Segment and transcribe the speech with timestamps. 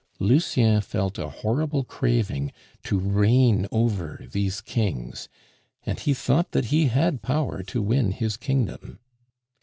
[0.17, 2.51] Lucien felt a horrible craving
[2.83, 5.29] to reign over these kings,
[5.85, 8.97] and he thought that he had power to win his kingdom.